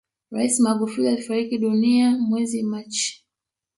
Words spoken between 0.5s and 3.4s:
magufuli alifariki dunia mwezi machi